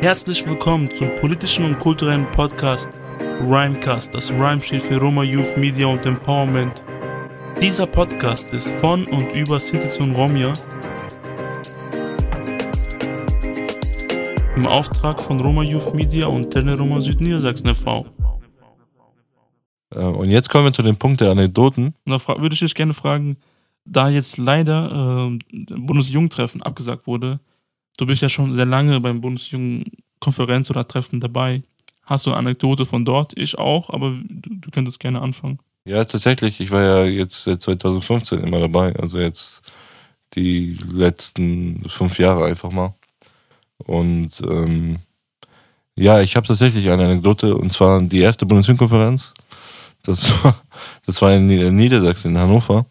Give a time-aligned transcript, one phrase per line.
[0.00, 2.88] Herzlich willkommen zum politischen und kulturellen Podcast
[3.40, 4.14] Rhymecast.
[4.14, 6.72] Das Rhyme steht für Roma Youth Media und Empowerment.
[7.62, 10.52] Dieser Podcast ist von und über Sinti und Romja
[14.56, 18.06] im Auftrag von Roma Youth Media und Tele Roma Südniedersachsen e.V.
[19.94, 21.94] Äh, Und jetzt kommen wir zu dem Punkt der Anekdoten.
[22.04, 23.36] Da würde ich dich gerne fragen,
[23.84, 25.38] da jetzt leider äh,
[25.76, 27.40] Bundesjugendtreffen abgesagt wurde,
[27.96, 31.62] du bist ja schon sehr lange beim Bundesjugendkonferenz oder Treffen dabei.
[32.04, 33.32] Hast du eine Anekdote von dort?
[33.36, 35.58] Ich auch, aber du, du könntest gerne anfangen.
[35.84, 36.60] Ja, tatsächlich.
[36.60, 38.94] Ich war ja jetzt seit 2015 immer dabei.
[38.96, 39.62] Also jetzt
[40.34, 42.94] die letzten fünf Jahre einfach mal.
[43.78, 44.98] Und ähm,
[45.96, 47.56] ja, ich habe tatsächlich eine Anekdote.
[47.56, 49.32] Und zwar die erste Bundesjugendkonferenz.
[50.02, 50.56] Das war,
[51.06, 52.86] das war in Nieder- Niedersachsen, in Hannover.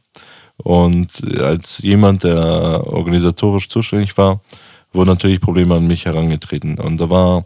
[0.57, 1.09] Und
[1.41, 4.39] als jemand, der organisatorisch zuständig war,
[4.95, 6.79] wurden natürlich Probleme an mich herangetreten.
[6.79, 7.45] Und da war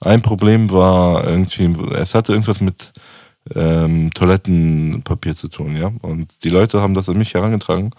[0.00, 2.92] ein Problem war irgendwie, es hatte irgendwas mit
[3.54, 5.92] ähm, Toilettenpapier zu tun, ja.
[6.02, 7.90] Und die Leute haben das an mich herangetragen.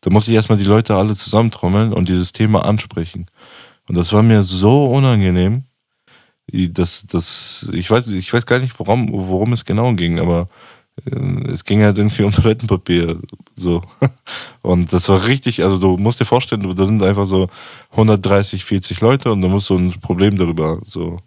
[0.00, 3.26] Da musste ich erstmal die Leute alle zusammentrommeln und dieses Thema ansprechen.
[3.88, 5.64] Und das war mir so unangenehm,
[6.50, 10.48] dass, dass ich weiß, ich weiß gar nicht, worum, worum es genau ging, aber
[11.52, 13.18] es ging halt irgendwie um Toilettenpapier,
[13.56, 13.82] so.
[14.62, 17.48] Und das war richtig, also du musst dir vorstellen, da sind einfach so
[17.92, 21.18] 130, 40 Leute und du musst so ein Problem darüber so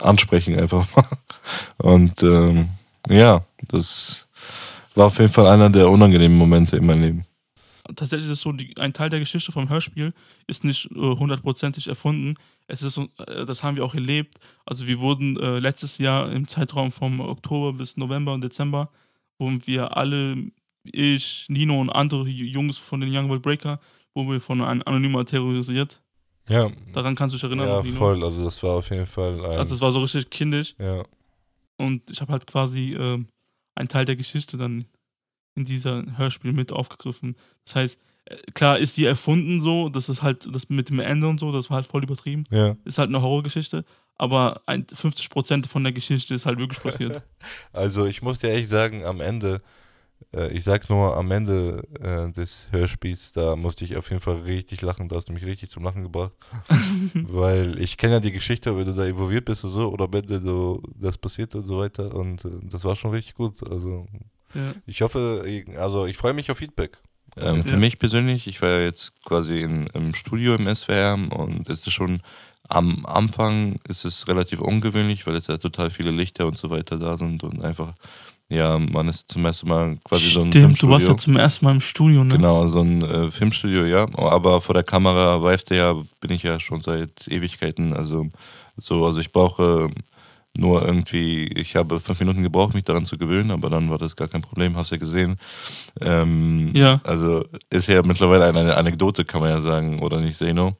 [0.00, 1.06] ansprechen einfach mal.
[1.78, 2.68] Und ähm,
[3.08, 4.26] ja, das
[4.94, 7.24] war auf jeden Fall einer der unangenehmen Momente in meinem Leben.
[7.96, 10.12] Tatsächlich ist es so, die, ein Teil der Geschichte vom Hörspiel
[10.46, 12.34] ist nicht äh, hundertprozentig erfunden.
[12.68, 14.34] Es ist, äh, das haben wir auch erlebt.
[14.64, 18.90] Also wir wurden äh, letztes Jahr im Zeitraum vom Oktober bis November und Dezember,
[19.38, 20.36] wurden wir alle,
[20.84, 23.80] ich, Nino und andere Jungs von den Young World Breaker,
[24.14, 26.02] wurden wir von einem Anonymer terrorisiert.
[26.48, 27.96] Ja, Daran kannst du dich erinnern, ja Nino?
[27.96, 28.22] voll.
[28.22, 31.04] Also das war auf jeden Fall ein, Also es war so richtig kindisch ja.
[31.76, 33.22] und ich habe halt quasi äh,
[33.74, 34.86] einen Teil der Geschichte dann
[35.54, 37.36] in dieser Hörspiel mit aufgegriffen.
[37.64, 38.00] Das heißt,
[38.54, 41.70] klar ist die erfunden so, das ist halt das mit dem Ende und so, das
[41.70, 42.44] war halt voll übertrieben.
[42.50, 42.76] ja.
[42.84, 43.84] Ist halt eine Horrorgeschichte,
[44.16, 47.22] aber ein, 50% von der Geschichte ist halt wirklich passiert.
[47.72, 49.62] Also ich muss dir echt sagen, am Ende,
[50.34, 54.40] äh, ich sag nur am Ende äh, des Hörspiels, da musste ich auf jeden Fall
[54.40, 56.32] richtig lachen, da hast du mich richtig zum Lachen gebracht.
[57.14, 60.26] Weil ich kenne ja die Geschichte, wenn du da involviert bist und so, oder wenn
[60.40, 62.14] so das passiert und so weiter.
[62.14, 63.62] Und äh, das war schon richtig gut.
[63.70, 64.06] Also
[64.54, 64.72] ja.
[64.86, 65.44] ich hoffe,
[65.76, 66.98] also ich freue mich auf Feedback.
[67.40, 67.76] Ähm, für Ja.
[67.78, 71.92] mich persönlich, ich war ja jetzt quasi in, im Studio im SWR und es ist
[71.92, 72.20] schon
[72.68, 76.98] am Anfang ist es relativ ungewöhnlich, weil es ja total viele Lichter und so weiter
[76.98, 77.94] da sind und einfach,
[78.50, 81.10] ja, man ist zum ersten Mal quasi so ein Stimmt, du warst Filmstudio.
[81.12, 82.34] ja zum ersten Mal im Studio, ne?
[82.36, 84.06] Genau, so ein äh, Filmstudio, ja.
[84.16, 87.94] Aber vor der Kamera, weißt du ja, bin ich ja schon seit Ewigkeiten.
[87.94, 88.28] Also
[88.76, 89.88] so, also ich brauche
[90.58, 94.16] nur irgendwie, ich habe fünf Minuten gebraucht, mich daran zu gewöhnen, aber dann war das
[94.16, 95.36] gar kein Problem, hast ja gesehen.
[96.00, 97.00] Ähm, Ja.
[97.04, 100.76] Also ist ja mittlerweile eine Anekdote, kann man ja sagen, oder nicht, Zeno?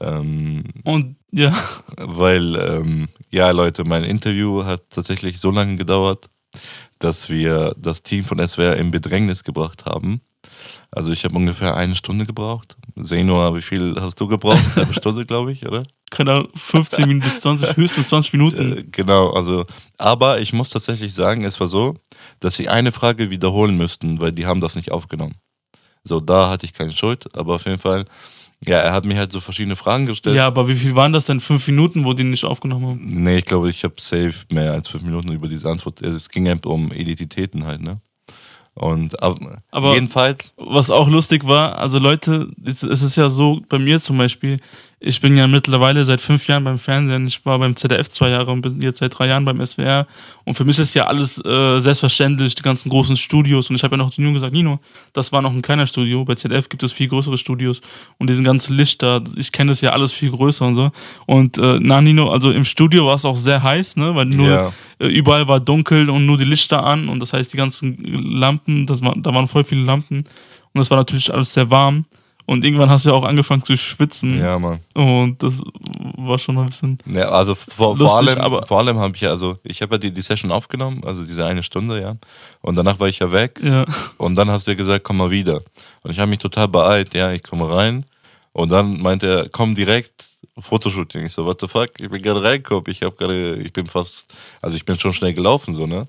[0.00, 1.56] Ähm, Und ja,
[1.96, 6.28] weil, ähm, ja, Leute, mein Interview hat tatsächlich so lange gedauert,
[6.98, 10.20] dass wir das Team von SWR in Bedrängnis gebracht haben.
[10.90, 12.76] Also ich habe ungefähr eine Stunde gebraucht.
[12.96, 14.76] Senor, wie viel hast du gebraucht?
[14.76, 15.82] Eine Stunde, glaube ich, oder?
[16.12, 18.78] Keine Ahnung, 15 Minuten bis 20, höchstens 20 Minuten.
[18.78, 19.64] Äh, genau, also,
[19.98, 21.96] aber ich muss tatsächlich sagen, es war so,
[22.40, 25.34] dass sie eine Frage wiederholen müssten, weil die haben das nicht aufgenommen.
[26.04, 28.04] So, da hatte ich keine Schuld, aber auf jeden Fall,
[28.64, 30.36] ja, er hat mir halt so verschiedene Fragen gestellt.
[30.36, 31.40] Ja, aber wie viel waren das denn?
[31.40, 33.08] Fünf Minuten, wo die nicht aufgenommen haben?
[33.08, 36.02] Nee, ich glaube, ich habe safe mehr als fünf Minuten über diese Antwort.
[36.04, 38.00] Also, Es ging halt um Identitäten halt, ne?
[38.74, 39.38] Und ab-
[39.70, 44.16] Aber- jedenfalls, Was auch lustig war, also Leute, es ist ja so, bei mir zum
[44.16, 44.58] Beispiel,
[45.04, 48.52] ich bin ja mittlerweile seit fünf Jahren beim Fernsehen, ich war beim ZDF zwei Jahre
[48.52, 50.06] und bin jetzt seit drei Jahren beim SWR
[50.44, 53.68] und für mich ist ja alles äh, selbstverständlich, die ganzen großen Studios.
[53.68, 54.78] Und ich habe ja noch zu Nino gesagt, Nino,
[55.12, 57.80] das war noch ein kleiner Studio, bei ZDF gibt es viel größere Studios.
[58.18, 60.90] Und diesen ganzen Lichter, ich kenne das ja alles viel größer und so.
[61.26, 64.48] Und äh, na Nino, also im Studio war es auch sehr heiß, ne, weil nur
[64.48, 64.72] Ja.
[64.98, 67.08] äh, überall war dunkel und nur die Lichter an.
[67.08, 67.96] Und das heißt die ganzen
[68.36, 70.18] Lampen, das war, da waren voll viele Lampen.
[70.18, 72.04] Und das war natürlich alles sehr warm
[72.46, 74.80] und irgendwann hast du ja auch angefangen zu schwitzen ja, Mann.
[74.94, 75.60] und das
[76.16, 79.22] war schon ein bisschen Ja, also vor, Lustig, vor allem, aber- vor allem habe ich
[79.22, 82.16] ja, also ich habe ja die, die Session aufgenommen, also diese eine Stunde, ja.
[82.60, 83.60] Und danach war ich ja weg.
[83.62, 83.84] ja
[84.18, 85.62] Und dann hast du ja gesagt, komm mal wieder.
[86.02, 88.04] Und ich habe mich total beeilt, ja, ich komme rein.
[88.52, 90.28] Und dann meinte er, komm direkt,
[90.58, 91.24] Fotoshooting.
[91.26, 91.88] Ich so, what the fuck?
[91.98, 92.84] Ich bin gerade reingekommen.
[92.88, 96.06] Ich habe gerade, ich bin fast, also ich bin schon schnell gelaufen, so, ne?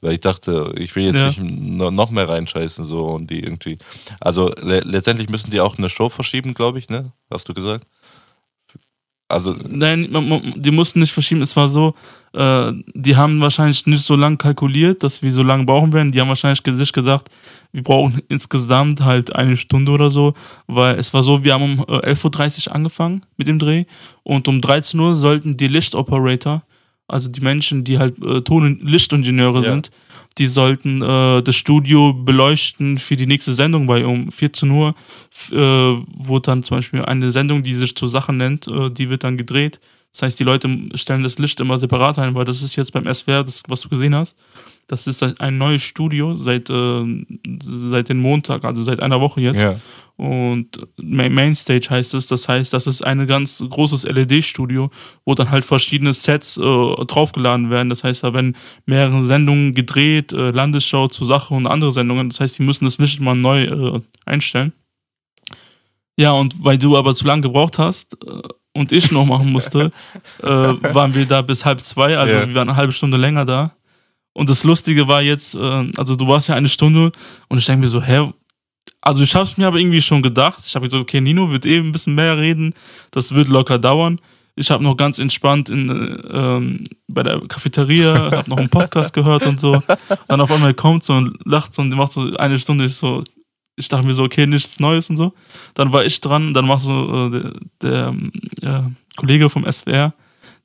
[0.00, 1.26] Weil ich dachte, ich will jetzt Ja.
[1.28, 3.78] nicht no- noch mehr reinscheißen, so und die irgendwie.
[4.20, 7.12] Also le letztendlich müssen die auch eine Show verschieben, glaube ich, ne?
[7.32, 7.84] Hast du gesagt?
[9.30, 11.42] Also, Nein, man, man, die mussten nicht verschieben.
[11.42, 11.94] Es war so,
[12.32, 16.10] äh, die haben wahrscheinlich nicht so lange kalkuliert, dass wir so lange brauchen werden.
[16.12, 17.28] Die haben wahrscheinlich sich gedacht,
[17.70, 20.32] wir brauchen insgesamt halt eine Stunde oder so,
[20.66, 23.84] weil es war so, wir haben um äh, 11.30 Uhr angefangen mit dem Dreh
[24.22, 26.62] und um 13 Uhr sollten die Lichtoperator,
[27.08, 29.70] also die Menschen, die halt äh, Ton- und Lichtingenieure Ja.
[29.72, 29.90] sind,
[30.38, 34.94] die sollten äh, das Studio beleuchten für die nächste Sendung, weil um 14 Uhr
[35.50, 39.24] äh, wurde dann zum Beispiel eine Sendung, die sich zur Sache nennt, äh, die wird
[39.24, 39.80] dann gedreht.
[40.12, 43.12] Das heißt, die Leute stellen das Licht immer separat ein, weil das ist jetzt beim
[43.12, 44.36] SWR, das, was du gesehen hast.
[44.88, 47.24] Das ist ein neues Studio seit, äh,
[47.62, 49.60] seit dem Montag, also seit einer Woche jetzt.
[49.60, 49.76] ja.
[50.16, 52.26] Und Ma- Mainstage heißt es.
[52.26, 54.90] Das heißt, das ist ein ganz großes LED-Studio,
[55.24, 57.88] wo dann halt verschiedene Sets äh, draufgeladen werden.
[57.88, 62.30] Das heißt, da werden mehrere Sendungen gedreht, äh, Landesschau zur Sache und andere Sendungen.
[62.30, 64.72] Das heißt, die müssen das Licht mal neu äh, einstellen.
[66.16, 68.40] Ja, und weil du aber zu lange gebraucht hast äh,
[68.74, 69.92] und ich noch machen musste,
[70.42, 72.18] äh, waren wir da bis halb zwei.
[72.18, 72.48] Also Ja.
[72.48, 73.72] wir waren eine halbe Stunde länger da.
[74.38, 77.10] Und das Lustige war jetzt, äh, also du warst ja eine Stunde
[77.48, 78.32] und ich denke mir so, hä,
[79.00, 80.62] also ich habe es mir aber irgendwie schon gedacht.
[80.64, 82.72] Ich habe gesagt, okay, Nino wird eben ein bisschen mehr reden,
[83.10, 84.20] das wird locker dauern.
[84.54, 89.12] Ich habe noch ganz entspannt in, äh, ähm, bei der Cafeteria, habe noch einen Podcast
[89.12, 89.82] gehört und so.
[90.28, 92.84] Dann auf einmal kommt so und lacht so und macht so eine Stunde.
[92.84, 93.24] Ich so,
[93.74, 95.34] ich dachte mir so, okay, nichts Neues und so.
[95.74, 97.30] Dann war ich dran, dann macht so äh,
[97.82, 98.14] der,
[98.62, 100.14] der äh, Kollege vom SWR,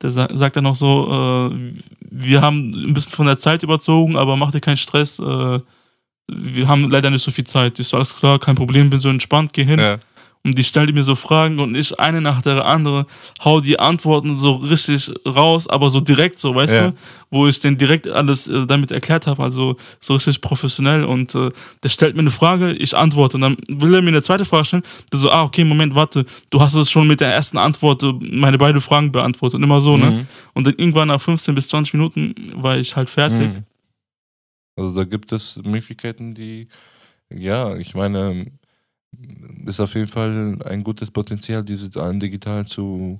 [0.03, 1.73] der sa sagt dann noch so, äh,
[2.11, 5.19] wir haben ein bisschen von der Zeit überzogen, aber mach dir keinen Stress.
[5.19, 5.59] Äh,
[6.27, 7.79] wir haben leider nicht so viel Zeit.
[7.79, 9.79] Ich so, alles klar, kein Problem, bin so entspannt, geh hin.
[9.79, 9.97] ja.
[10.45, 13.05] Und die stellte mir so Fragen und ich eine nach der andere
[13.45, 16.87] hau die Antworten so richtig raus, aber so direkt so, weißt Ja.
[16.89, 16.95] du?
[17.31, 21.05] Wo ich den direkt alles äh, damit erklärt habe, also so richtig professionell.
[21.05, 21.49] Und äh,
[21.81, 23.37] der stellt mir eine Frage, ich antworte.
[23.37, 24.83] Und dann will er mir eine zweite Frage stellen.
[25.13, 28.11] Der so, ah, okay, Moment, warte, du hast es schon mit der ersten Antwort äh,
[28.19, 29.55] meine beiden Fragen beantwortet.
[29.55, 30.11] Und immer so, ne?
[30.11, 30.27] Mhm.
[30.53, 33.53] Und dann irgendwann nach 15 bis 20 Minuten war ich halt fertig.
[33.53, 33.63] Mhm.
[34.75, 36.67] Also da gibt es Möglichkeiten, die,
[37.31, 38.47] ja, ich meine,
[39.65, 43.19] ist auf jeden Fall ein gutes Potenzial, dieses allen digital zu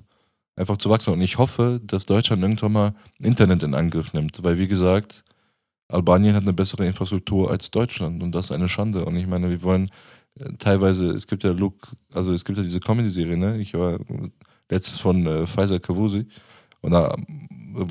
[0.55, 1.13] einfach zu wachsen.
[1.13, 5.23] Und ich hoffe, dass Deutschland irgendwann mal Internet in Angriff nimmt, weil wie gesagt,
[5.87, 9.05] Albanien hat eine bessere Infrastruktur als Deutschland und das ist eine Schande.
[9.05, 9.89] Und ich meine, wir wollen
[10.39, 11.75] äh, teilweise, es gibt ja Look,
[12.13, 13.57] also es gibt ja diese Comedy-Serie, ne?
[13.59, 13.99] Ich war
[14.69, 16.27] letztens von äh, Pfizer Kavusi
[16.81, 17.15] und da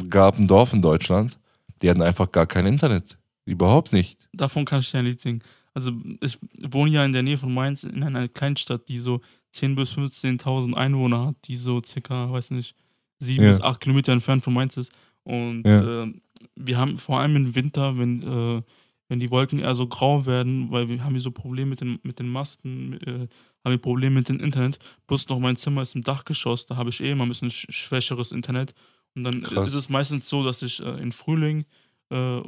[0.09, 1.39] gab ein Dorf in Deutschland,
[1.81, 3.19] die hatten einfach gar kein Internet.
[3.45, 4.29] Überhaupt nicht.
[4.33, 5.43] Davon kann ich dir ein Lied singen.
[5.75, 9.21] Also ich wohne ja in der Nähe von Mainz in einer Kleinstadt, die so
[9.55, 12.75] 10.000 bis 15.000 Einwohner hat, die so circa, weiß nicht,
[13.19, 13.51] 7 Ja.
[13.51, 14.93] bis 8 Kilometer entfernt von Mainz ist.
[15.25, 16.03] Und Ja.
[16.05, 16.13] äh,
[16.57, 18.63] wir haben vor allem im Winter, wenn, äh,
[19.09, 21.99] wenn die Wolken eher so grau werden, weil wir haben hier so Probleme mit den,
[22.03, 23.29] mit den Masten, äh,
[23.65, 24.79] haben wir Probleme mit dem Internet.
[25.07, 27.67] Plus noch mein Zimmer ist im Dachgeschoss, da habe ich eh immer ein bisschen sch
[27.71, 28.75] schwächeres Internet.
[29.15, 29.69] Und dann Krass.
[29.69, 31.65] ist es meistens so, dass ich äh, im Frühling
[32.13, 32.43] äh,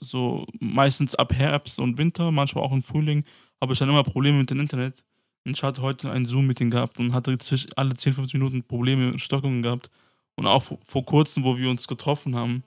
[0.00, 3.24] so meistens ab Herbst und Winter, manchmal auch im Frühling,
[3.60, 5.04] habe ich dann immer Probleme mit dem Internet.
[5.44, 7.36] Und ich hatte heute ein Zoom-Meeting gehabt und hatte
[7.76, 9.90] alle 10, 15 Minuten Probleme, Stockungen gehabt.
[10.36, 12.62] Und auch vor, kurzem, wo wir uns getroffen haben,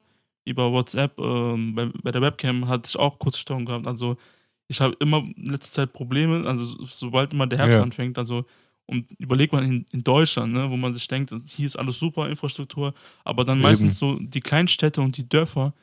[0.45, 3.87] über WhatsApp, ähm, bei, bei der Webcam, hatte ich auch kurz Stockungen gehabt.
[3.87, 4.17] Also
[4.67, 7.83] ich habe immer in letzter Zeit Probleme, also so- sobald immer der Herbst Ja.
[7.83, 8.45] anfängt, also
[8.85, 12.27] und überlegt man in, in Deutschland, ne, wo man sich denkt, hier ist alles super,
[12.27, 13.63] Infrastruktur, aber dann Eben.
[13.63, 15.73] meistens so die Kleinstädte und die Dörfer,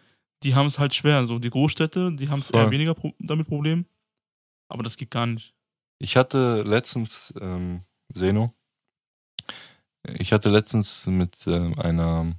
[0.43, 1.27] die haben es halt schwer.
[1.27, 3.87] So die Großstädte, die haben es eher weniger pro damit Problem.
[4.69, 5.55] Aber das geht gar nicht.
[5.99, 8.55] Ich hatte letztens, ähm, Seno,
[10.19, 12.33] ich hatte letztens mit ähm, einer,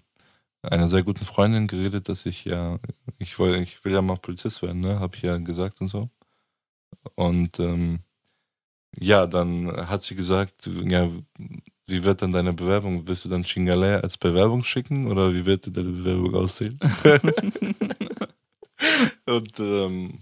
[0.64, 2.80] einer sehr guten Freundin geredet, dass ich ja,
[3.20, 5.00] ich, woll, ich will ja mal Polizist werden, ne?
[5.00, 6.10] Habe ich ja gesagt und so.
[7.16, 8.00] Und ähm,
[8.98, 11.08] ja, dann hat sie gesagt, ja,
[11.88, 13.08] wie wird dann deine Bewerbung?
[13.08, 16.80] Willst du dann Chingale als Bewerbung schicken oder wie wird deine Bewerbung aussehen?
[19.26, 20.20] und ähm,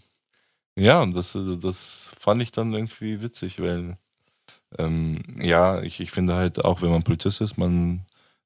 [0.75, 3.97] ja, und das, das fand ich dann irgendwie witzig, weil
[4.77, 8.05] ähm, ja, ich, ich finde halt auch, wenn man Polizist ist, man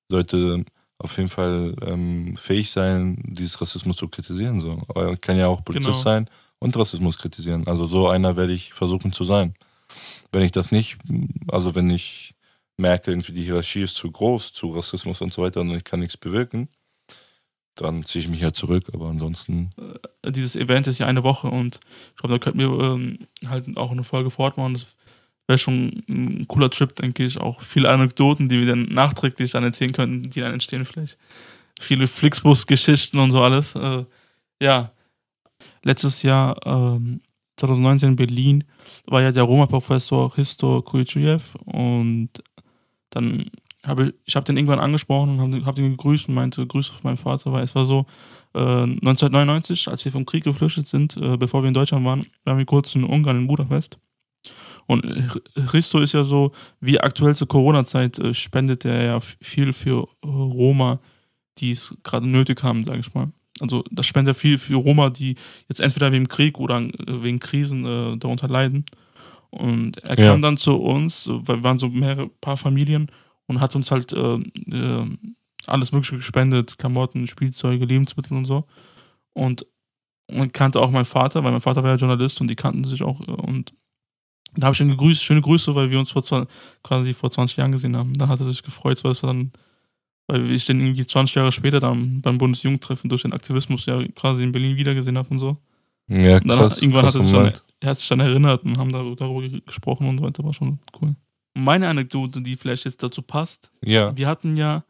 [0.09, 0.63] sollte
[0.99, 4.61] auf jeden Fall ähm, fähig sein, dieses Rassismus zu kritisieren.
[4.61, 4.81] So.
[4.95, 5.99] Man kann ja auch Polizist Genau.
[6.01, 6.29] sein
[6.59, 7.67] und Rassismus kritisieren.
[7.67, 9.53] Also so einer werde ich versuchen zu sein.
[10.31, 10.97] Wenn ich das nicht,
[11.49, 12.35] also wenn ich
[12.77, 15.99] merke, irgendwie die Hierarchie ist zu groß zu Rassismus und so weiter und ich kann
[15.99, 16.69] nichts bewirken,
[17.75, 18.85] dann ziehe ich mich halt zurück.
[18.93, 19.71] Aber ansonsten,
[20.25, 21.79] Dieses Event ist ja eine Woche und
[22.11, 24.73] ich glaube, da könnten wir ähm, halt auch eine Folge fortmachen.
[24.73, 24.87] Das
[25.47, 27.39] wäre schon ein cooler Trip, denke ich.
[27.39, 31.17] Auch viele Anekdoten, die wir dann nachträglich dann erzählen könnten, die dann entstehen vielleicht.
[31.79, 33.75] Viele Flixbus-Geschichten und so alles.
[33.75, 34.05] Äh,
[34.61, 34.91] ja,
[35.83, 37.21] letztes Jahr, ähm,
[37.57, 38.63] 2019 in Berlin,
[39.05, 42.29] war ja der Roma-Professor Christo Kuichujew und
[43.13, 43.45] dann
[43.85, 47.01] habe ich habe den irgendwann angesprochen und habe hab den gegrüßt und meinte Grüße von
[47.03, 48.05] meinem Vater, weil es war so,
[48.53, 52.57] äh, 1999, als wir vom Krieg geflüchtet sind, äh, bevor wir in Deutschland waren, waren
[52.57, 53.99] wir kurz in Ungarn in Budapest.
[54.85, 55.05] Und
[55.67, 56.51] Christo ist ja so,
[56.81, 60.99] wie aktuell zur Corona-Zeit äh, spendet er ja viel für Roma,
[61.57, 63.31] die es gerade nötig haben, sage ich mal.
[63.59, 65.35] Also das spendet er viel für Roma, die
[65.69, 66.91] jetzt entweder wegen Krieg oder äh,
[67.23, 68.85] wegen Krisen äh, darunter leiden.
[69.53, 70.31] Und er ja.
[70.31, 73.11] kam dann zu uns, weil wir waren so mehrere paar Familien
[73.45, 75.17] und hat uns halt äh, äh,
[75.67, 78.65] alles Mögliche gespendet, Klamotten, Spielzeuge, Lebensmittel und so.
[79.33, 79.67] Und
[80.31, 83.03] man kannte auch meinen Vater, weil mein Vater war ja Journalist und die kannten sich
[83.03, 83.19] auch.
[83.19, 83.73] Und
[84.55, 86.47] da habe ich ihn gegrüßt, schöne Grüße, weil wir uns vor,
[86.81, 88.13] quasi vor 20 Jahren gesehen haben.
[88.15, 89.51] Dann hat er sich gefreut, weil es dann,
[90.27, 94.43] weil ich den irgendwie 20 Jahre später dann beim Bundesjugendtreffen durch den Aktivismus ja quasi
[94.43, 95.57] in Berlin wiedergesehen habe und so.
[96.07, 97.53] Ja, krass, dann, irgendwann krass hat er sich, dann,
[97.83, 101.15] er hat sich dann erinnert und haben darüber gesprochen und so weiter, war schon cool.
[101.53, 103.71] Meine Anekdote, die vielleicht jetzt dazu passt.
[103.83, 104.15] Ja.
[104.15, 104.85] Wir hatten ja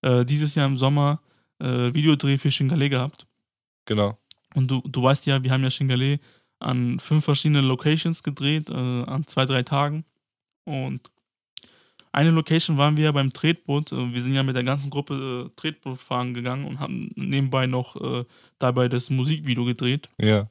[0.00, 1.20] äh, dieses Jahr im Sommer
[1.60, 3.26] äh, Videodreh für Shingale gehabt.
[3.84, 4.18] Genau.
[4.54, 6.20] Und du, du weißt ja, wir haben ja Shingale
[6.58, 10.06] an fünf verschiedenen Locations gedreht, äh, an zwei, drei Tagen.
[10.64, 11.10] Und
[12.12, 13.92] eine Location waren wir beim Tretboot.
[13.92, 17.66] Äh, wir sind ja mit der ganzen Gruppe äh, Tretboot fahren gegangen und haben nebenbei
[17.66, 18.24] noch äh,
[18.58, 20.08] dabei das Musikvideo gedreht.
[20.18, 20.48] Ja.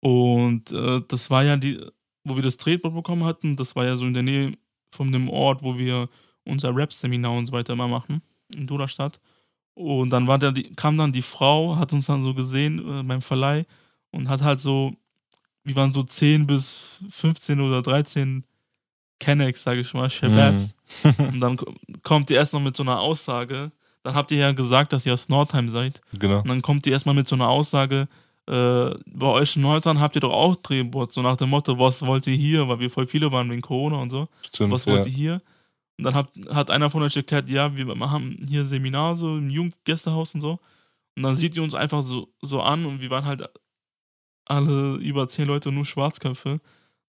[0.00, 1.80] Und äh, das war ja die,
[2.24, 4.52] wo wir das Tretboot bekommen hatten, das war ja so in der Nähe
[4.92, 6.08] von dem Ort, wo wir
[6.44, 8.22] unser Rap-Seminar und so weiter immer machen,
[8.54, 9.20] in Duderstadt.
[9.74, 13.02] Und dann war der, die, kam dann die Frau, hat uns dann so gesehen äh,
[13.02, 13.64] beim Verleih
[14.10, 14.94] und hat halt so,
[15.62, 18.44] wir waren so 10 bis 15 oder 13
[19.20, 20.74] Kennex, sage ich mal, Shababs.
[21.04, 21.24] Mhm.
[21.32, 21.56] und dann
[22.02, 23.72] kommt die erstmal mit so einer Aussage.
[24.02, 26.00] Dann habt ihr ja gesagt, dass ihr aus Nordheim seid.
[26.12, 26.40] Genau.
[26.40, 28.08] Und dann kommt die erstmal mit so einer Aussage,
[28.48, 32.00] äh, bei euch in Nordheim habt ihr doch auch Drehboard, so nach dem Motto, was
[32.00, 32.66] wollt ihr hier?
[32.66, 34.28] Weil wir voll viele waren wegen Corona und so.
[34.40, 35.06] Stimmt, was wollt ja.
[35.06, 35.42] ihr hier?
[35.98, 39.50] Und dann hat, hat einer von euch erklärt, ja, wir machen hier Seminar so im
[39.50, 40.58] Jugendgästehaus und so.
[41.16, 43.46] Und dann sieht ihr uns einfach so, so an und wir waren halt
[44.46, 46.60] alle über zehn Leute nur Schwarzköpfe.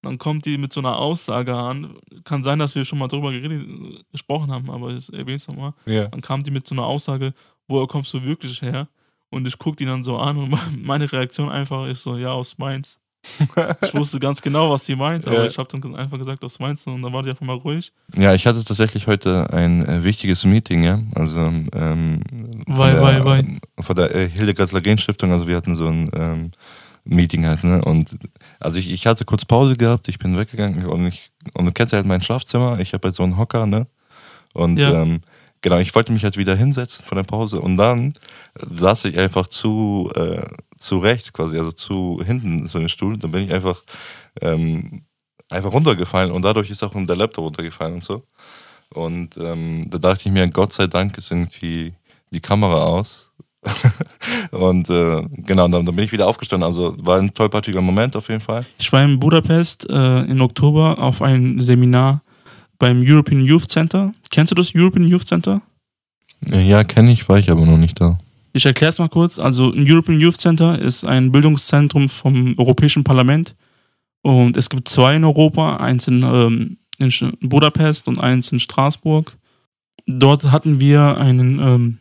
[0.02, 1.98] Dann kommt die mit so einer Aussage an.
[2.26, 3.66] Kann sein, dass wir schon mal drüber geredet,
[4.12, 5.74] gesprochen haben, aber ich erwähne es nochmal.
[5.86, 6.08] Ja.
[6.08, 7.34] Dann kam die mit so einer Aussage,
[7.68, 8.90] woher kommst du wirklich her?
[9.30, 12.58] Und ich gucke die dann so an und meine Reaktion einfach ist so, ja, aus
[12.58, 12.98] Mainz.
[13.82, 15.46] ich wusste ganz genau, was sie meint, aber ja.
[15.46, 17.92] ich habe dann einfach gesagt, aus Mainz und dann war die einfach mal ruhig.
[18.16, 21.02] Ja, ich hatte tatsächlich heute ein äh, wichtiges Meeting, ja.
[21.16, 22.22] Also ähm,
[22.66, 23.58] weil, der, weil, weil.
[23.80, 26.52] von der äh, Hildegard Lagen Stiftung, also wir hatten so ein ähm,
[27.04, 27.84] Meeting halt, ne?
[27.84, 28.16] Und
[28.60, 31.92] also ich, ich hatte kurz Pause gehabt, ich bin weggegangen und ich, und du kennst
[31.92, 33.88] ja halt mein Schlafzimmer, ich habe halt so einen Hocker, ne?
[34.54, 35.02] Und ja.
[35.02, 35.22] ähm,
[35.62, 38.14] genau, ich wollte mich halt wieder hinsetzen von der Pause und dann
[38.56, 40.42] saß ich einfach zu, äh,
[40.78, 43.18] zu rechts quasi, also zu hinten so den Stuhl.
[43.18, 43.82] Dann bin ich einfach,
[44.42, 45.04] ähm,
[45.50, 48.24] einfach runtergefallen und dadurch ist auch der Laptop runtergefallen und so.
[48.94, 51.94] Und ähm, da dachte ich mir, Gott sei Dank ist irgendwie
[52.32, 53.32] die Kamera aus.
[54.52, 56.68] und äh, genau, dann, dann, bin ich wieder aufgestanden.
[56.68, 58.66] Also war ein tollpatschiger Moment auf jeden Fall.
[58.78, 62.22] Ich war in Budapest äh, in Oktober auf ein Seminar
[62.80, 64.12] beim European Youth Center.
[64.32, 65.62] Kennst du das European Youth Center?
[66.48, 68.18] Ja, kenne ich, war ich aber noch nicht da.
[68.54, 69.38] Ich erkläre es mal kurz.
[69.38, 73.56] Also, ein European Youth Center ist ein Bildungszentrum vom Europäischen Parlament.
[74.22, 79.38] Und es gibt zwei in Europa, eins in, ähm, in Budapest und eins in Straßburg.
[80.08, 81.98] Dort hatten wir einen, ähm,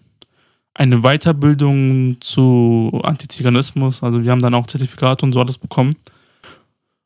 [0.74, 4.02] eine Weiterbildung zu Antiziganismus.
[4.02, 5.94] Also, wir haben dann auch Zertifikate und so alles bekommen.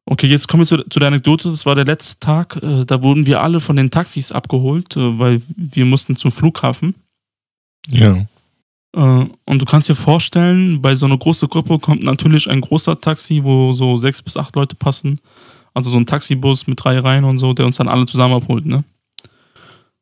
[0.05, 1.49] Okay, jetzt kommen wir zu, zu, der Anekdote.
[1.49, 2.61] Das war der letzte Tag.
[2.63, 6.97] Äh, da wurden wir alle von den Taxis abgeholt, äh, weil wir mussten zum Flughafen.
[7.89, 8.27] Ja.
[8.97, 13.01] Äh, und du kannst dir vorstellen, bei so einer großen Gruppe kommt natürlich ein großer
[13.01, 15.21] Taxi, wo so sechs bis acht Leute passen.
[15.73, 18.67] Also so ein Taxibus mit drei Reihen und so, der uns dann alle zusammen abholt,
[18.67, 18.85] ne?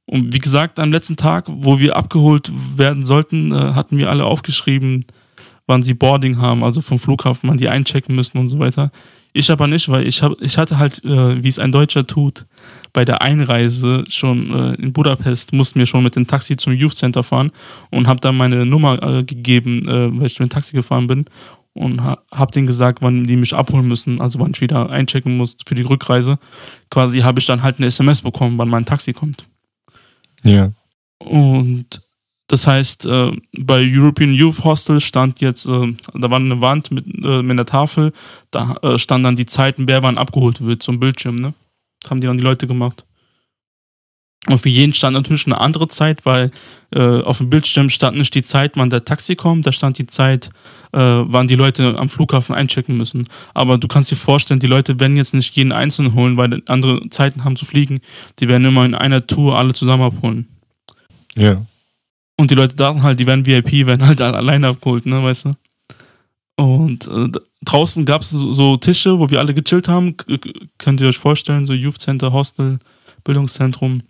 [0.06, 5.06] Und wie gesagt, am letzten Tag, wo wir abgeholt werden sollten, hatten wir alle aufgeschrieben,
[5.68, 8.90] wann sie Boarding haben, also vom Flughafen, wann die einchecken müssen und so weiter.
[9.32, 12.46] Ich aber nicht, weil ich, hab, ich hatte halt, äh, wie es ein Deutscher tut,
[12.92, 16.96] bei der Einreise schon äh, in Budapest, mussten wir schon mit dem Taxi zum Youth
[16.96, 17.52] Center fahren
[17.90, 21.26] und habe dann meine Nummer äh, gegeben, äh, weil ich mit dem Taxi gefahren bin
[21.72, 25.36] und ha, habe denen gesagt, wann die mich abholen müssen, also wann ich wieder einchecken
[25.36, 26.38] muss für die Rückreise.
[26.90, 29.44] Quasi habe ich dann halt eine SMS bekommen, wann mein Taxi kommt.
[30.42, 30.72] Ja.
[31.18, 32.00] Und
[32.50, 33.30] das heißt, äh,
[33.60, 37.64] bei European Youth Hostel stand jetzt, äh, da war eine Wand mit, äh, mit einer
[37.64, 38.12] Tafel,
[38.50, 41.54] da äh, stand dann die Zeiten, wer wann abgeholt wird zum Bildschirm, ne?
[42.02, 43.04] Das haben die dann die Leute gemacht.
[44.48, 46.50] Und für jeden stand natürlich eine andere Zeit, weil
[46.92, 50.06] äh, auf dem Bildschirm stand nicht die Zeit, wann der Taxi kommt, da stand die
[50.06, 50.50] Zeit,
[50.90, 53.28] äh, wann die Leute am Flughafen einchecken müssen.
[53.54, 57.08] Aber du kannst dir vorstellen, die Leute werden jetzt nicht jeden einzeln holen, weil andere
[57.10, 58.00] Zeiten haben zu fliegen.
[58.40, 60.48] Die werden immer in einer Tour alle zusammen abholen.
[61.36, 61.64] Ja.
[62.40, 65.52] Und die Leute dachten halt, die werden VIP, werden halt alleine abgeholt, ne, weißt du?
[66.56, 67.28] Und äh,
[67.60, 70.16] draußen gab es so, so, Tische, wo wir alle gechillt haben.
[70.16, 70.38] K
[70.78, 72.78] könnt ihr euch vorstellen, so Youth Center, Hostel,
[73.24, 74.00] Bildungszentrum.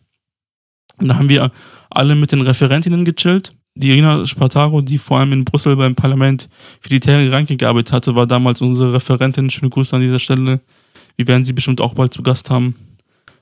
[0.99, 1.51] Und da haben wir
[1.91, 3.53] alle mit den Referentinnen gechillt.
[3.75, 6.49] Die Irina Spartaro, die vor allem in Brüssel beim Parlament
[6.81, 9.51] für die Terre Ranke gearbeitet hatte, war damals unsere Referentin.
[9.51, 10.61] Schöne Grüße an dieser Stelle.
[11.17, 12.77] Wir werden sie bestimmt auch bald zu Gast haben.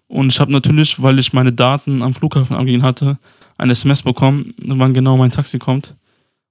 [0.06, 3.18] Und ich habe natürlich, weil ich meine Daten am Flughafen angegeben hatte,
[3.58, 5.94] ein SMS bekommen, wann genau mein Taxi kommt.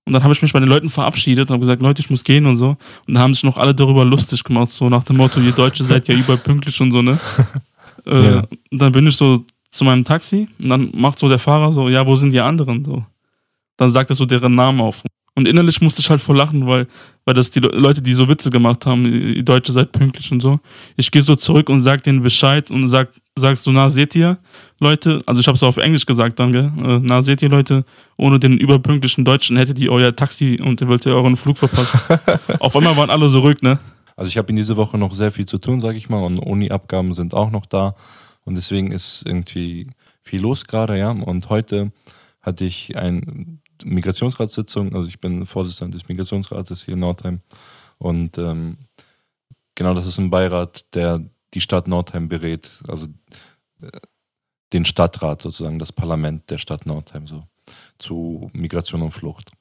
[0.05, 2.23] Und dann habe ich mich bei den Leuten verabschiedet und habe gesagt, Leute, ich muss
[2.23, 2.77] gehen und so.
[3.07, 5.83] Und da haben sich noch alle darüber lustig gemacht, so nach dem Motto, ihr Deutsche
[5.83, 7.19] seid ja überall pünktlich und so, ne?
[8.05, 8.43] äh, ja.
[8.71, 12.05] Dann bin ich so zu meinem Taxi und dann macht so der Fahrer so, ja,
[12.07, 12.85] wo sind die anderen?
[12.85, 13.05] So.
[13.75, 15.03] Dann sagt er so deren Namen auf.
[15.37, 16.87] Und innerlich musste ich halt voll lachen, weil,
[17.23, 20.59] weil das die Leute, die so Witze gemacht haben, die Deutsche seid pünktlich und so.
[20.95, 24.39] Ich gehe so zurück und sag denen Bescheid und sag, sagst du, na, seht ihr,
[24.79, 26.71] Leute, also ich habe es auf Englisch gesagt dann, gell?
[26.83, 27.85] Äh, na, seht ihr, Leute,
[28.17, 31.99] ohne den überpünktlichen Deutschen hättet ihr euer Taxi und ihr wollt ihr euren Flug verpassen.
[32.59, 33.77] auf einmal waren alle so ruhig, ne?
[34.15, 36.39] Also ich habe in dieser Woche noch sehr viel zu tun, sag ich mal, und
[36.39, 37.93] Uni-Abgaben sind auch noch da.
[38.43, 39.85] Und deswegen ist irgendwie
[40.23, 41.11] viel los gerade, ja.
[41.11, 41.91] Und heute
[42.41, 43.21] hatte ich eine
[43.85, 47.41] Migrationsratssitzung, also ich bin Vorsitzender des Migrationsrates hier in Nordheim.
[47.97, 48.77] Und ähm,
[49.75, 51.21] genau, das ist ein Beirat, der
[51.53, 53.07] die Stadt Nordheim berät, also
[53.81, 53.89] äh,
[54.73, 57.43] den Stadtrat sozusagen, das Parlament der Stadt Nordheim so
[57.97, 59.51] zu Migration und Flucht.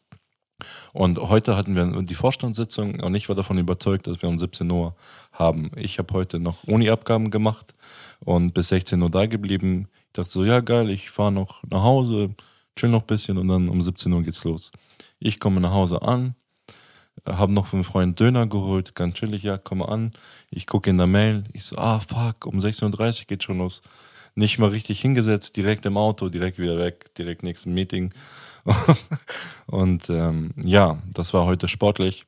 [0.92, 4.70] Und heute hatten wir die Vorstandssitzung und ich war davon überzeugt, dass wir um 17
[4.70, 4.96] Uhr
[5.32, 5.70] haben.
[5.76, 7.74] Ich habe heute noch Uni-Abgaben gemacht
[8.20, 9.88] und bis 16 Uhr da geblieben.
[10.06, 12.34] Ich dachte so, ja geil, ich fahre noch nach Hause,
[12.76, 14.70] chill noch ein bisschen und dann um 17 Uhr geht's los.
[15.18, 16.34] Ich komme nach Hause an,
[17.24, 20.12] habe noch für einen Freund Döner geholt, ganz chillig, ja, komme an.
[20.50, 23.82] Ich gucke in der Mail, ich so, ah fuck, um 16.30 Uhr geht schon los.
[24.34, 28.12] Nicht mal richtig hingesetzt, direkt im Auto, direkt wieder weg, direkt nächsten Meeting.
[29.66, 32.26] und ähm, ja, das war heute sportlich,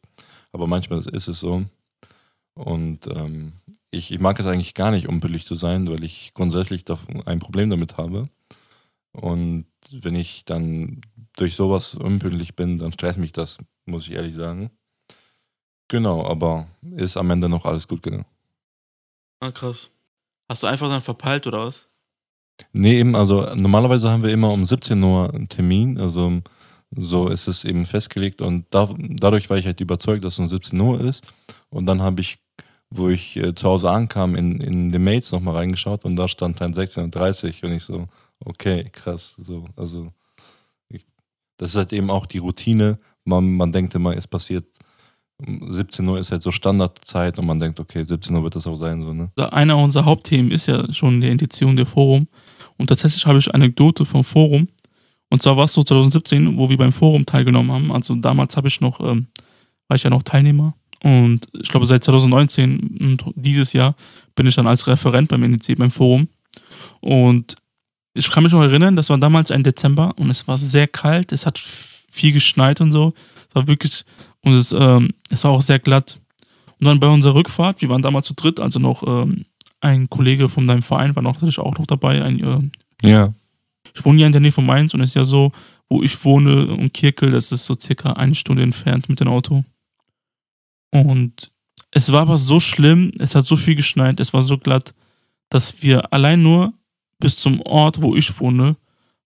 [0.53, 1.65] aber manchmal ist es so.
[2.55, 3.53] Und ähm,
[3.91, 6.85] ich, ich mag es eigentlich gar nicht, unpünktlich zu sein, weil ich grundsätzlich
[7.27, 8.29] ein Problem damit habe.
[9.13, 11.01] Und wenn ich dann
[11.37, 14.71] durch sowas unpünktlich bin, dann stresst mich das, muss ich ehrlich sagen.
[15.89, 18.27] Genau, aber ist am Ende noch alles gut gegangen.
[19.41, 19.91] Ah, krass.
[20.49, 21.89] Hast du einfach dann verpeilt oder was?
[22.73, 26.43] Nee, eben, also normalerweise haben wir immer um 17 Uhr einen Termin, also
[26.91, 30.49] so ist es eben festgelegt und da, dadurch war ich halt überzeugt, dass es um
[30.49, 31.25] 17 Uhr ist
[31.71, 32.39] und dann habe ich
[32.91, 36.61] wo ich äh, zu Hause ankam, in, in den Mails nochmal reingeschaut und da stand
[36.61, 38.09] dann 16.30 und ich so,
[38.45, 39.35] okay, krass.
[39.39, 40.13] So, also
[40.89, 41.05] ich,
[41.57, 42.99] das ist halt eben auch die Routine.
[43.25, 44.67] Man, man denkt immer, es passiert
[45.41, 48.75] 17 Uhr ist halt so Standardzeit und man denkt, okay, 17 Uhr wird das auch
[48.75, 49.03] sein.
[49.03, 49.31] So, ne?
[49.53, 52.27] Einer unserer Hauptthemen ist ja schon die Indiziation der Forum.
[52.77, 54.69] Und tatsächlich habe ich eine Anekdote vom Forum.
[55.31, 57.93] Und zwar war es so 2017, wo wir beim Forum teilgenommen haben.
[57.93, 59.29] Also damals habe ich noch, ähm,
[59.87, 63.95] war ich ja noch Teilnehmer und ich glaube, seit 2019 und dieses Jahr
[64.35, 66.29] bin ich dann als Referent beim NEC, beim Forum.
[67.01, 67.55] Und
[68.19, 71.33] ich kann mich noch erinnern, das war damals ein Dezember und es war sehr kalt,
[71.33, 73.15] es hat viel geschneit und so.
[73.49, 74.05] Es war wirklich,
[74.41, 76.21] und es, ähm, es war auch sehr glatt.
[76.81, 79.45] Und dann bei unserer Rückfahrt, wir waren damals zu dritt, also noch ähm,
[79.81, 82.23] ein Kollege von deinem Verein war noch, natürlich auch noch dabei.
[82.23, 83.33] Ein, äh, ja.
[83.95, 85.53] Ich wohne ja in der Nähe von Mainz und es ist ja so,
[85.89, 89.65] wo ich wohne, um Kirkel, das ist so circa eine Stunde entfernt mit dem Auto.
[90.91, 91.51] Und
[91.91, 94.95] es war aber so schlimm, es hat so viel geschneit, es war so glatt,
[95.49, 96.75] dass wir allein nur
[97.19, 98.77] bis zum Ort, wo ich wohne,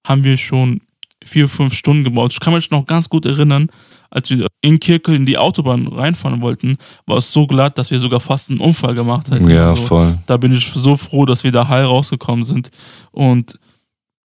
[0.06, 0.80] haben wir schon
[1.24, 2.32] vier, fünf Stunden gebaut.
[2.32, 3.68] Ich kann mich noch ganz gut erinnern,
[4.10, 6.76] als wir in Kirkel in die Autobahn reinfahren wollten,
[7.06, 9.48] war es so glatt, dass wir sogar fast einen Unfall gemacht hätten.
[9.48, 10.18] Ja, also, voll.
[10.26, 12.70] Da bin ich so froh, dass wir da heil rausgekommen sind.
[13.10, 13.58] Und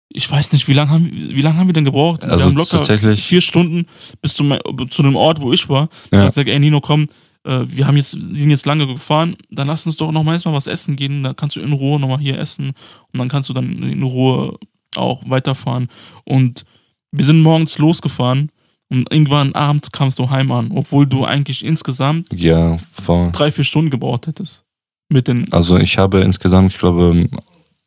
[0.10, 2.24] ich weiß nicht, wie lange haben, wie lang haben wir denn gebraucht?
[2.24, 3.86] Also wir haben locker vier Stunden
[4.22, 4.58] bis zum,
[4.90, 5.82] zu dem Ort, wo ich war.
[5.82, 5.88] Ja.
[6.12, 7.08] Ich habe gesagt, ey Nino, komm,
[7.44, 10.68] äh, wir haben jetzt, sind jetzt lange gefahren, dann lass uns doch noch mal was
[10.68, 12.74] essen gehen, dann kannst du in Ruhe nochmal hier essen
[13.14, 14.58] und dann kannst du dann in Ruhe
[14.96, 15.88] auch weiterfahren.
[16.26, 16.64] Und
[17.12, 18.52] wir sind morgens losgefahren
[18.90, 23.32] und irgendwann abends kamst du heim an, obwohl du eigentlich insgesamt ja, voll.
[23.32, 24.64] drei, vier Stunden gebraucht hättest.
[25.10, 27.30] Mit den also ich habe insgesamt, ich glaube,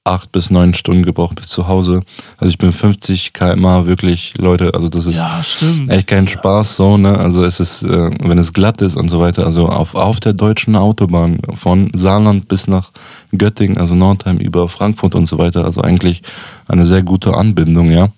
[0.05, 2.01] acht bis neun Stunden gebraucht bis zu Hause.
[2.39, 5.43] Also ich bin 50 km wirklich, Leute, also das ist Ja,
[5.89, 7.19] echt kein Spaß so, ne?
[7.19, 10.33] Also es ist, äh, wenn es glatt ist und so weiter, also auf, auf der
[10.33, 12.91] deutschen Autobahn von Saarland bis nach
[13.37, 16.23] Göttingen, also Nordheim über Frankfurt und so weiter, also eigentlich
[16.67, 18.09] eine sehr gute Anbindung, ja.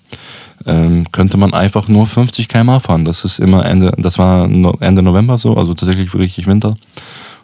[0.64, 3.04] Ähm, könnte man einfach nur 50 km fahren.
[3.04, 6.76] Das ist immer Ende, das war Ende November so, also tatsächlich richtig Winter.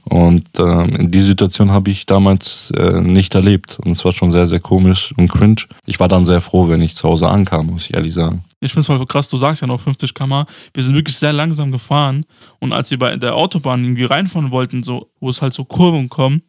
[0.09, 3.79] Und ähm, die Situation habe ich damals äh, nicht erlebt.
[3.85, 5.63] Und es war schon sehr, sehr komisch und cringe.
[5.87, 8.43] Ich war dann sehr froh, wenn ich zu Hause ankam, muss ich ehrlich sagen.
[8.61, 10.45] Ich finde es voll krass, du sagst ja noch 50 km.
[10.75, 12.25] Wir sind wirklich sehr langsam gefahren.
[12.59, 16.09] Und als wir bei der Autobahn irgendwie reinfahren wollten, so, wo es halt so Kurven
[16.09, 16.43] kommen,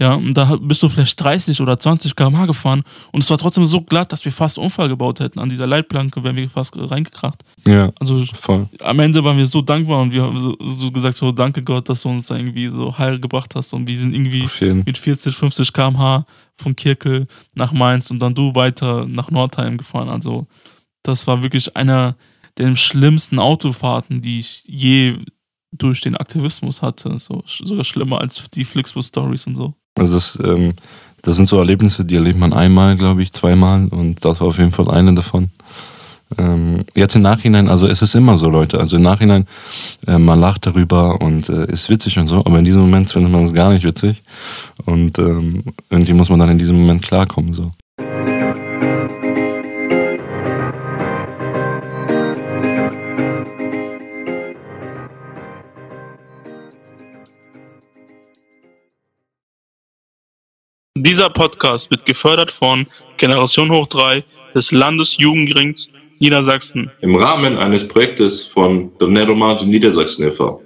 [0.00, 2.82] ja, und da bist du vielleicht 30 oder 20 km/h gefahren
[3.12, 5.38] und es war trotzdem so glatt, dass wir fast Unfall gebaut hätten.
[5.38, 7.42] An dieser Leitplanke wären wir fast reingekracht.
[7.66, 8.68] Ja, Also voll.
[8.82, 11.88] am Ende waren wir so dankbar und wir haben so, so gesagt, so danke Gott,
[11.88, 14.46] dass du uns da irgendwie so heil gebracht hast und wir sind irgendwie
[14.84, 20.10] mit 40, 50 km/h von Kirkel nach Mainz und dann du weiter nach Nordheim gefahren.
[20.10, 20.46] Also
[21.02, 22.16] das war wirklich einer
[22.58, 25.16] der schlimmsten Autofahrten, die ich je
[25.72, 27.18] durch den Aktivismus hatte.
[27.18, 29.74] So, sogar schlimmer als die Flixbus-Stories und so.
[29.96, 30.74] Also das, ähm,
[31.22, 34.58] das sind so Erlebnisse, die erlebt man einmal, glaube ich, zweimal und das war auf
[34.58, 35.50] jeden Fall eine davon.
[36.38, 39.46] Ähm, jetzt im Nachhinein, also es ist immer so, Leute, also im Nachhinein,
[40.06, 43.30] äh, man lacht darüber und äh, ist witzig und so, aber in diesem Moment findet
[43.30, 44.22] man es gar nicht witzig
[44.84, 47.72] und ähm, irgendwie muss man dann in diesem Moment klarkommen, so.
[60.98, 62.86] Dieser Podcast wird gefördert von
[63.18, 66.90] Generation Hoch 3 des Landesjugendrings Niedersachsen.
[67.02, 70.62] Im Rahmen eines Projektes von Doneromato Niedersachsen e.V.